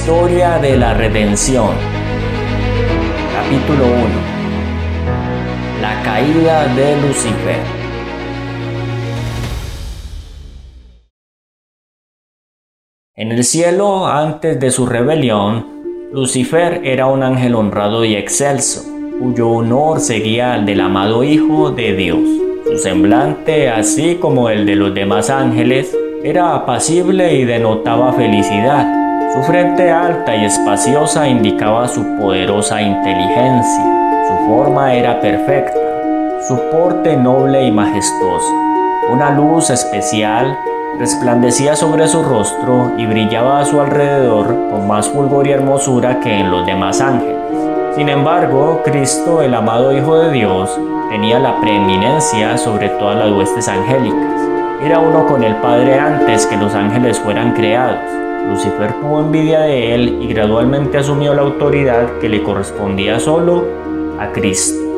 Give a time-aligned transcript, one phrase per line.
[0.00, 1.74] historia de la redención.
[3.34, 3.96] Capítulo 1.
[5.82, 7.58] La caída de Lucifer.
[13.14, 15.66] En el cielo, antes de su rebelión,
[16.14, 18.82] Lucifer era un ángel honrado y excelso,
[19.20, 22.20] cuyo honor seguía al del amado Hijo de Dios.
[22.64, 28.99] Su semblante, así como el de los demás ángeles, era apacible y denotaba felicidad.
[29.32, 33.84] Su frente alta y espaciosa indicaba su poderosa inteligencia.
[34.26, 35.78] Su forma era perfecta,
[36.48, 38.52] su porte noble y majestuoso.
[39.12, 40.58] Una luz especial
[40.98, 46.40] resplandecía sobre su rostro y brillaba a su alrededor con más fulgor y hermosura que
[46.40, 47.38] en los demás ángeles.
[47.94, 50.76] Sin embargo, Cristo, el amado Hijo de Dios,
[51.08, 54.40] tenía la preeminencia sobre todas las huestes angélicas.
[54.82, 58.00] Era uno con el Padre antes que los ángeles fueran creados
[58.48, 63.64] Lucifer tuvo envidia de él y gradualmente asumió la autoridad que le correspondía solo
[64.18, 64.90] a Cristo.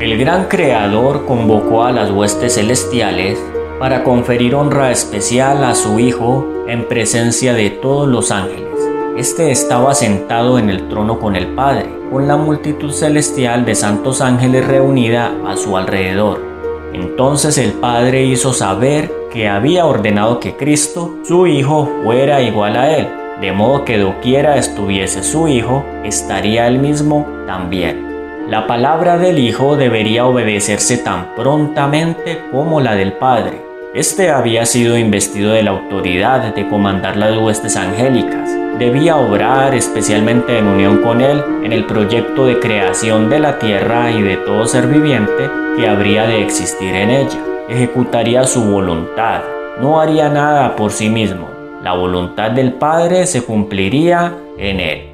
[0.00, 3.38] El gran creador convocó a las huestes celestiales
[3.78, 8.68] para conferir honra especial a su Hijo en presencia de todos los ángeles.
[9.16, 14.20] Este estaba sentado en el trono con el Padre, con la multitud celestial de santos
[14.20, 16.51] ángeles reunida a su alrededor.
[16.92, 22.96] Entonces el Padre hizo saber que había ordenado que Cristo, su Hijo, fuera igual a
[22.96, 23.08] Él,
[23.40, 28.12] de modo que doquiera estuviese su Hijo, estaría Él mismo también.
[28.48, 33.62] La palabra del Hijo debería obedecerse tan prontamente como la del Padre.
[33.94, 38.61] Este había sido investido de la autoridad de comandar las huestes angélicas.
[38.78, 44.10] Debía obrar especialmente en unión con él en el proyecto de creación de la tierra
[44.10, 47.38] y de todo ser viviente que habría de existir en ella.
[47.68, 49.42] Ejecutaría su voluntad,
[49.80, 51.48] no haría nada por sí mismo.
[51.82, 55.12] La voluntad del Padre se cumpliría en él.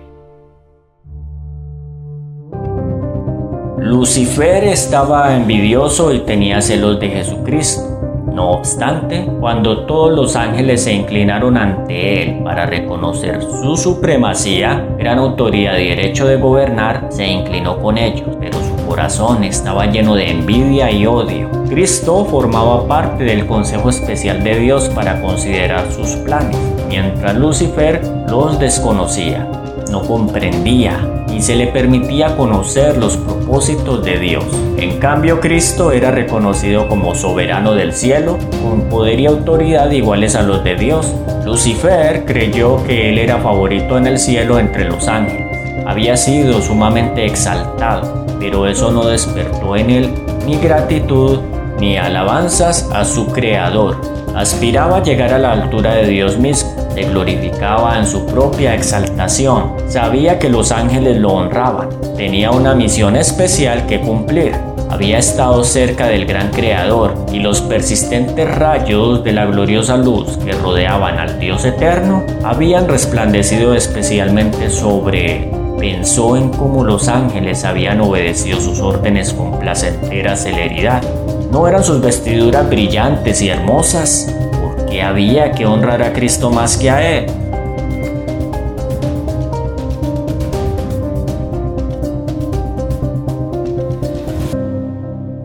[3.78, 7.97] Lucifer estaba envidioso y tenía celos de Jesucristo.
[8.32, 15.18] No obstante, cuando todos los ángeles se inclinaron ante él para reconocer su supremacía, gran
[15.18, 20.30] autoridad y derecho de gobernar, se inclinó con ellos, pero su corazón estaba lleno de
[20.30, 21.48] envidia y odio.
[21.68, 26.56] Cristo formaba parte del Consejo Especial de Dios para considerar sus planes,
[26.88, 29.46] mientras Lucifer los desconocía,
[29.90, 34.44] no comprendía y se le permitía conocer los propósitos de Dios.
[34.76, 40.42] En cambio, Cristo era reconocido como soberano del cielo, con poder y autoridad iguales a
[40.42, 41.12] los de Dios.
[41.44, 45.46] Lucifer creyó que él era favorito en el cielo entre los ángeles.
[45.86, 50.14] Había sido sumamente exaltado, pero eso no despertó en él
[50.46, 51.40] ni gratitud
[51.80, 54.00] ni alabanzas a su Creador.
[54.38, 59.74] Aspiraba a llegar a la altura de Dios mismo glorificaba en su propia exaltación.
[59.88, 61.88] Sabía que los ángeles lo honraban.
[62.16, 64.52] Tenía una misión especial que cumplir.
[64.90, 70.52] Había estado cerca del gran creador y los persistentes rayos de la gloriosa luz que
[70.52, 75.57] rodeaban al Dios eterno habían resplandecido especialmente sobre él.
[75.78, 81.02] Pensó en cómo los ángeles habían obedecido sus órdenes con placentera celeridad.
[81.50, 84.34] ¿No eran sus vestiduras brillantes y hermosas?
[84.88, 87.26] que había que honrar a Cristo más que a Él.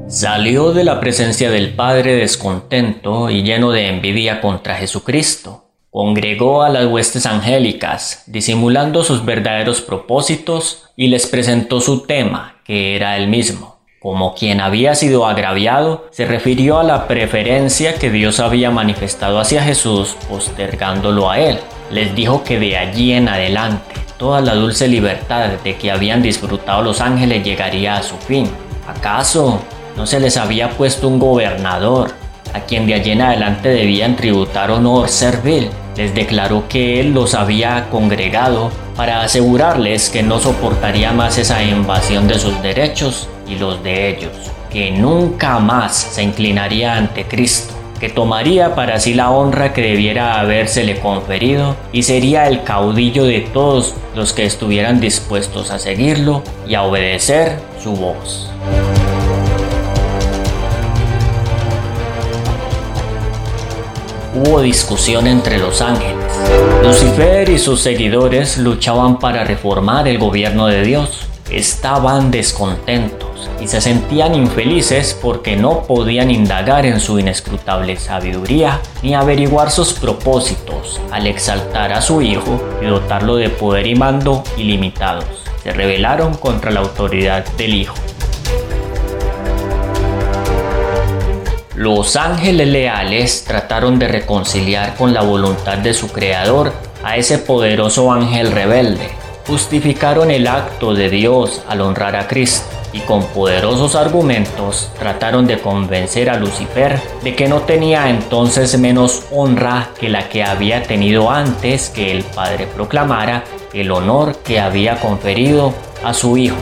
[0.08, 5.63] Salió de la presencia del Padre descontento y lleno de envidia contra Jesucristo.
[5.94, 12.96] Congregó a las huestes angélicas, disimulando sus verdaderos propósitos, y les presentó su tema, que
[12.96, 13.78] era el mismo.
[14.02, 19.62] Como quien había sido agraviado, se refirió a la preferencia que Dios había manifestado hacia
[19.62, 21.60] Jesús, postergándolo a él.
[21.92, 26.82] Les dijo que de allí en adelante, toda la dulce libertad de que habían disfrutado
[26.82, 28.50] los ángeles llegaría a su fin.
[28.88, 29.62] ¿Acaso
[29.96, 32.10] no se les había puesto un gobernador
[32.52, 35.70] a quien de allí en adelante debían tributar honor servil?
[35.96, 42.28] Les declaró que él los había congregado para asegurarles que no soportaría más esa invasión
[42.28, 44.32] de sus derechos y los de ellos,
[44.72, 50.40] que nunca más se inclinaría ante Cristo, que tomaría para sí la honra que debiera
[50.40, 56.76] habérsele conferido y sería el caudillo de todos los que estuvieran dispuestos a seguirlo y
[56.76, 58.53] a obedecer su voz.
[64.36, 66.16] Hubo discusión entre los ángeles.
[66.82, 73.30] Lucifer y sus seguidores luchaban para reformar el gobierno de Dios estaban descontentos
[73.62, 79.94] y se sentían infelices porque no podían indagar en su inescrutable sabiduría ni averiguar sus
[79.94, 85.26] propósitos al exaltar a su hijo y dotarlo de poder y mando ilimitados.
[85.62, 87.96] Se rebelaron contra la autoridad del hijo.
[91.84, 96.72] Los ángeles leales trataron de reconciliar con la voluntad de su creador
[97.04, 99.10] a ese poderoso ángel rebelde.
[99.46, 105.60] Justificaron el acto de Dios al honrar a Cristo y con poderosos argumentos trataron de
[105.60, 111.32] convencer a Lucifer de que no tenía entonces menos honra que la que había tenido
[111.32, 113.44] antes que el Padre proclamara
[113.74, 116.56] el honor que había conferido a su Hijo.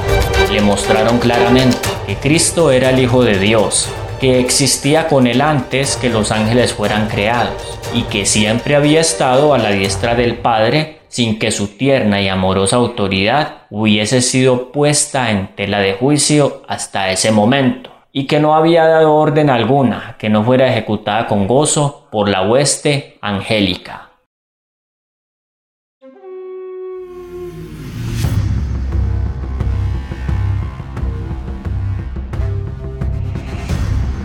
[0.51, 1.77] Le mostraron claramente
[2.07, 3.87] que Cristo era el Hijo de Dios
[4.21, 9.55] que existía con él antes que los ángeles fueran creados y que siempre había estado
[9.55, 15.31] a la diestra del Padre sin que su tierna y amorosa autoridad hubiese sido puesta
[15.31, 20.29] en tela de juicio hasta ese momento, y que no había dado orden alguna que
[20.29, 24.10] no fuera ejecutada con gozo por la hueste angélica.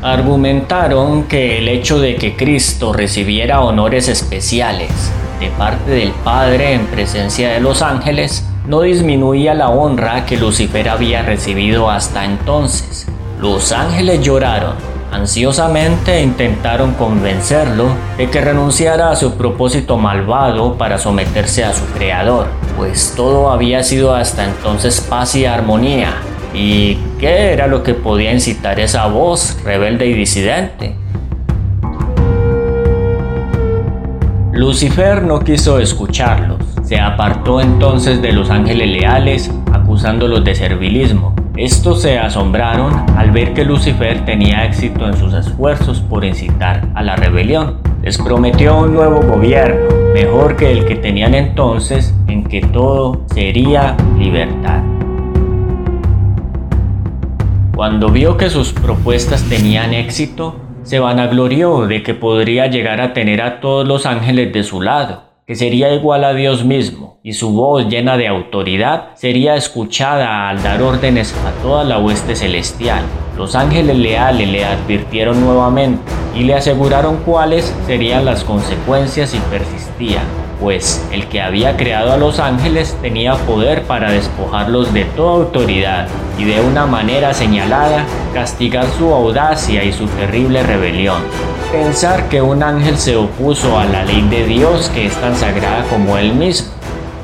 [0.06, 4.92] Argumentaron que el hecho de que Cristo recibiera honores especiales
[5.40, 10.88] de parte del Padre en presencia de los ángeles no disminuía la honra que Lucifer
[10.88, 13.08] había recibido hasta entonces.
[13.40, 14.74] Los ángeles lloraron
[15.10, 17.86] ansiosamente e intentaron convencerlo
[18.16, 23.82] de que renunciara a su propósito malvado para someterse a su creador, pues todo había
[23.82, 26.14] sido hasta entonces paz y armonía,
[26.56, 30.96] ¿Y qué era lo que podía incitar esa voz rebelde y disidente?
[34.54, 36.56] Lucifer no quiso escucharlos.
[36.82, 41.34] Se apartó entonces de los ángeles leales, acusándolos de servilismo.
[41.58, 47.02] Estos se asombraron al ver que Lucifer tenía éxito en sus esfuerzos por incitar a
[47.02, 47.80] la rebelión.
[48.02, 53.94] Les prometió un nuevo gobierno, mejor que el que tenían entonces, en que todo sería
[54.18, 54.80] libertad.
[57.76, 63.43] Cuando vio que sus propuestas tenían éxito, se vanaglorió de que podría llegar a tener
[63.43, 67.50] a todos los ángeles de su lado, que sería igual a Dios mismo, y su
[67.50, 73.02] voz llena de autoridad sería escuchada al dar órdenes a toda la hueste celestial.
[73.37, 76.00] Los ángeles leales le advirtieron nuevamente
[76.34, 82.16] y le aseguraron cuáles serían las consecuencias si persistían pues el que había creado a
[82.16, 86.08] los ángeles tenía poder para despojarlos de toda autoridad
[86.38, 91.22] y de una manera señalada castigar su audacia y su terrible rebelión.
[91.72, 95.84] Pensar que un ángel se opuso a la ley de Dios que es tan sagrada
[95.90, 96.70] como él mismo.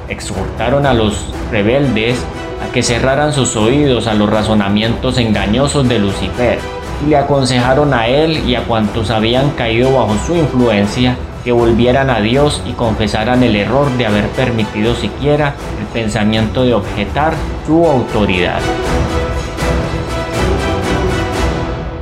[0.08, 2.19] Exhortaron a los rebeldes
[2.62, 6.58] a que cerraran sus oídos a los razonamientos engañosos de Lucifer
[7.05, 12.11] y le aconsejaron a él y a cuantos habían caído bajo su influencia que volvieran
[12.11, 17.35] a Dios y confesaran el error de haber permitido siquiera el pensamiento de objetar
[17.67, 18.61] su autoridad.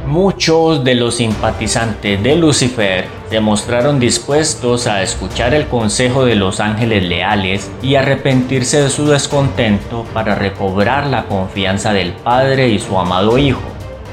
[0.06, 6.58] Muchos de los simpatizantes de Lucifer se mostraron dispuestos a escuchar el consejo de los
[6.58, 12.98] ángeles leales y arrepentirse de su descontento para recobrar la confianza del Padre y su
[12.98, 13.60] amado Hijo.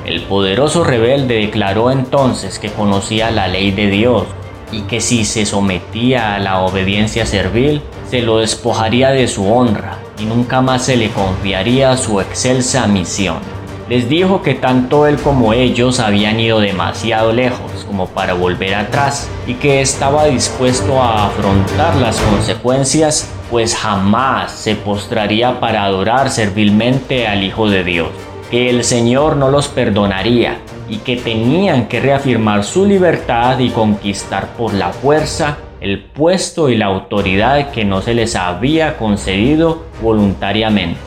[0.05, 4.27] El poderoso rebelde declaró entonces que conocía la ley de Dios
[4.71, 9.97] y que si se sometía a la obediencia servil, se lo despojaría de su honra
[10.19, 13.37] y nunca más se le confiaría su excelsa misión.
[13.89, 19.29] Les dijo que tanto él como ellos habían ido demasiado lejos como para volver atrás
[19.47, 27.27] y que estaba dispuesto a afrontar las consecuencias, pues jamás se postraría para adorar servilmente
[27.27, 28.09] al Hijo de Dios,
[28.51, 30.59] que el Señor no los perdonaría
[30.89, 36.77] y que tenían que reafirmar su libertad y conquistar por la fuerza el puesto y
[36.77, 40.99] la autoridad que no se les había concedido voluntariamente.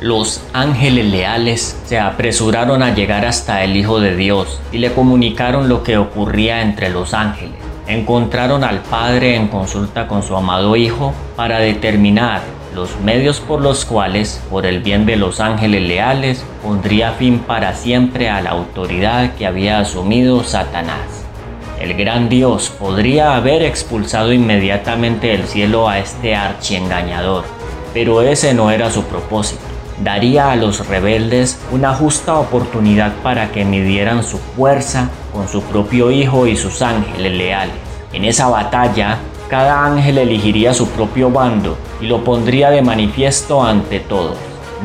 [0.00, 5.68] Los ángeles leales se apresuraron a llegar hasta el Hijo de Dios y le comunicaron
[5.68, 7.56] lo que ocurría entre los ángeles.
[7.86, 12.42] Encontraron al Padre en consulta con su amado Hijo para determinar
[12.74, 17.74] los medios por los cuales, por el bien de los ángeles leales, pondría fin para
[17.74, 21.24] siempre a la autoridad que había asumido Satanás.
[21.80, 27.44] El gran Dios podría haber expulsado inmediatamente del cielo a este archiengañador,
[27.92, 29.62] pero ese no era su propósito.
[30.02, 36.10] Daría a los rebeldes una justa oportunidad para que midieran su fuerza con su propio
[36.10, 37.76] Hijo y sus ángeles leales.
[38.12, 44.00] En esa batalla, cada ángel elegiría su propio bando y lo pondría de manifiesto ante
[44.00, 44.36] todos.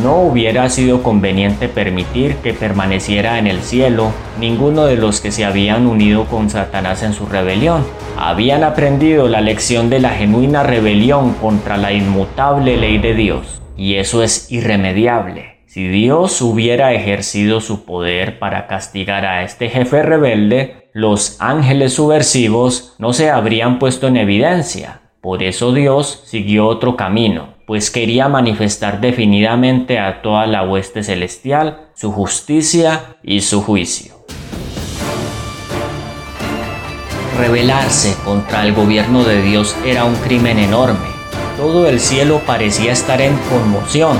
[0.03, 5.43] No hubiera sido conveniente permitir que permaneciera en el cielo ninguno de los que se
[5.43, 7.83] habían unido con Satanás en su rebelión.
[8.17, 13.95] Habían aprendido la lección de la genuina rebelión contra la inmutable ley de Dios, y
[13.95, 15.59] eso es irremediable.
[15.65, 22.93] Si Dios hubiera ejercido su poder para castigar a este jefe rebelde, los ángeles subversivos
[22.97, 25.01] no se habrían puesto en evidencia.
[25.21, 31.89] Por eso Dios siguió otro camino, pues quería manifestar definidamente a toda la hueste celestial
[31.95, 34.15] su justicia y su juicio.
[37.37, 41.07] Rebelarse contra el gobierno de Dios era un crimen enorme.
[41.57, 44.17] Todo el cielo parecía estar en conmoción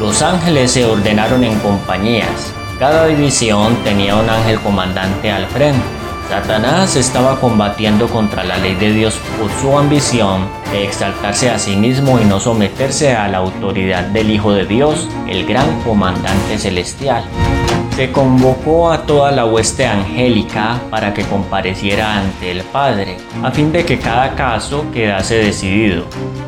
[0.00, 2.52] los ángeles se ordenaron en compañías.
[2.78, 5.95] Cada división tenía un ángel comandante al frente.
[6.28, 11.76] Satanás estaba combatiendo contra la ley de Dios por su ambición de exaltarse a sí
[11.76, 17.22] mismo y no someterse a la autoridad del Hijo de Dios, el gran comandante celestial.
[17.94, 23.70] Se convocó a toda la hueste angélica para que compareciera ante el Padre, a fin
[23.70, 26.04] de que cada caso quedase decidido.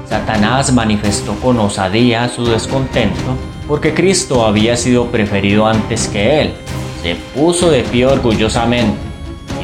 [0.09, 3.37] Satanás manifestó con osadía su descontento
[3.69, 6.55] porque Cristo había sido preferido antes que él.
[7.03, 9.08] Se puso de pie orgullosamente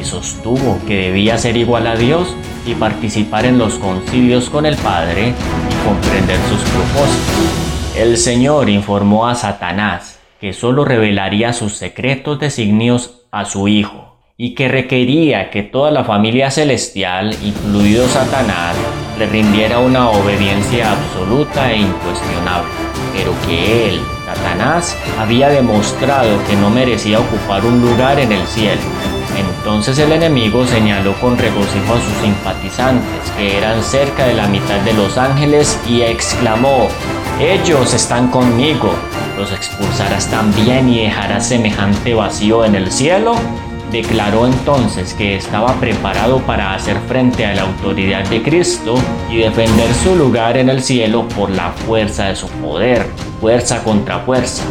[0.05, 2.35] sostuvo que debía ser igual a Dios
[2.65, 7.95] y participar en los concilios con el Padre y comprender sus propósitos.
[7.97, 14.05] El Señor informó a Satanás que solo revelaría sus secretos designios a su Hijo,
[14.37, 18.75] y que requería que toda la familia celestial, incluido Satanás,
[19.17, 22.69] le rindiera una obediencia absoluta e incuestionable,
[23.13, 28.81] pero que él, Satanás, había demostrado que no merecía ocupar un lugar en el cielo.
[29.65, 34.79] Entonces el enemigo señaló con regocijo a sus simpatizantes, que eran cerca de la mitad
[34.81, 36.87] de los ángeles, y exclamó,
[37.39, 38.93] ellos están conmigo,
[39.39, 43.33] los expulsarás también y dejarás semejante vacío en el cielo?
[43.91, 48.93] Declaró entonces que estaba preparado para hacer frente a la autoridad de Cristo
[49.31, 53.07] y defender su lugar en el cielo por la fuerza de su poder,
[53.41, 54.63] fuerza contra fuerza.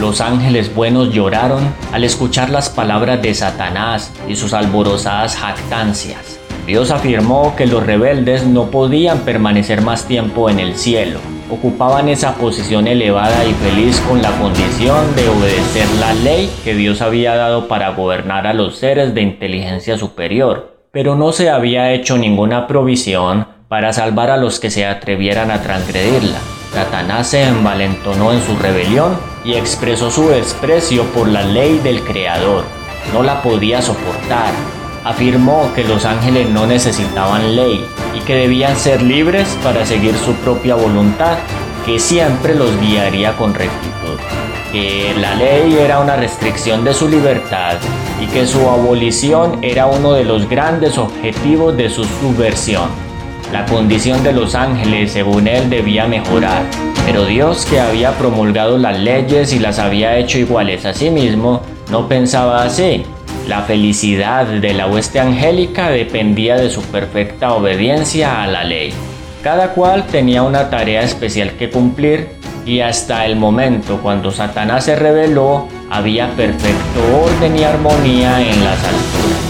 [0.00, 6.40] Los ángeles buenos lloraron al escuchar las palabras de Satanás y sus alborozadas jactancias.
[6.66, 12.36] Dios afirmó que los rebeldes no podían permanecer más tiempo en el cielo ocupaban esa
[12.36, 17.66] posición elevada y feliz con la condición de obedecer la ley que Dios había dado
[17.66, 23.48] para gobernar a los seres de inteligencia superior, pero no se había hecho ninguna provisión
[23.68, 26.38] para salvar a los que se atrevieran a transgredirla.
[26.72, 32.64] Satanás se envalentonó en su rebelión y expresó su desprecio por la ley del Creador.
[33.12, 34.52] No la podía soportar
[35.04, 37.84] afirmó que los ángeles no necesitaban ley
[38.14, 41.38] y que debían ser libres para seguir su propia voluntad,
[41.86, 44.18] que siempre los guiaría con rectitud,
[44.72, 47.76] que la ley era una restricción de su libertad
[48.20, 53.09] y que su abolición era uno de los grandes objetivos de su subversión.
[53.52, 56.62] La condición de los ángeles, según él, debía mejorar,
[57.04, 61.62] pero Dios que había promulgado las leyes y las había hecho iguales a sí mismo,
[61.90, 63.04] no pensaba así
[63.50, 68.92] la felicidad de la hueste angélica dependía de su perfecta obediencia a la ley.
[69.42, 72.28] Cada cual tenía una tarea especial que cumplir
[72.64, 78.78] y hasta el momento cuando Satanás se rebeló había perfecto orden y armonía en las
[78.84, 79.49] alturas.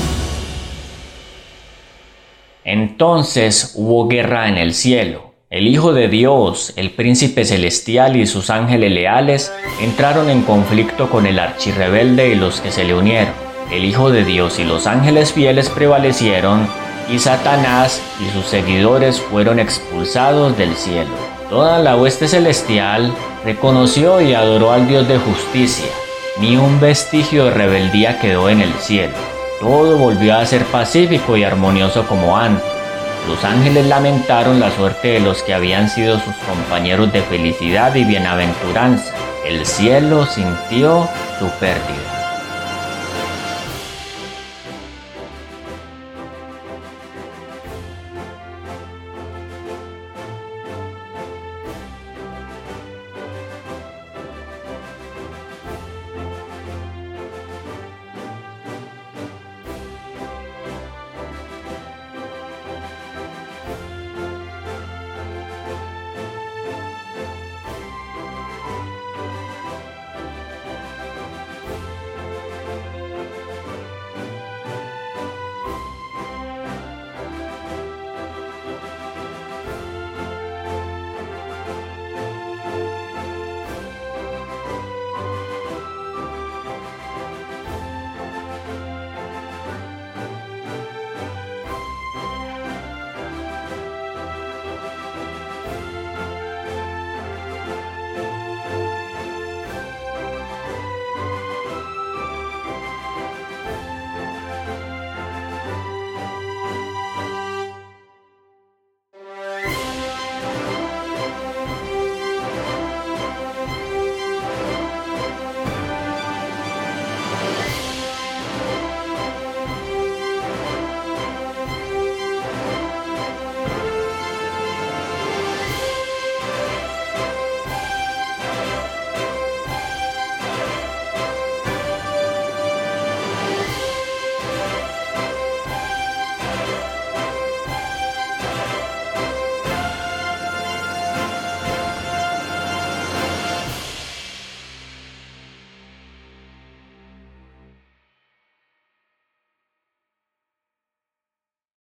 [3.01, 5.33] Entonces hubo guerra en el cielo.
[5.49, 11.25] El Hijo de Dios, el príncipe celestial y sus ángeles leales entraron en conflicto con
[11.25, 13.33] el archirrebelde y los que se le unieron
[13.73, 16.69] el Hijo de Dios y los ángeles fieles prevalecieron,
[17.09, 21.15] y Satanás y sus seguidores fueron expulsados del cielo.
[21.49, 23.15] Toda la hueste celestial
[23.47, 25.89] reconoció y adoró al Dios de justicia.
[26.39, 29.15] Ni un vestigio de rebeldía quedó en el cielo.
[29.59, 32.80] Todo volvió a ser pacífico y armonioso como antes.
[33.31, 38.03] Los ángeles lamentaron la suerte de los que habían sido sus compañeros de felicidad y
[38.03, 39.15] bienaventuranza.
[39.47, 41.09] El cielo sintió
[41.39, 42.20] su pérdida.